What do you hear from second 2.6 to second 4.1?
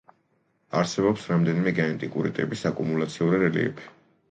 აკუმულაციური რელიეფი.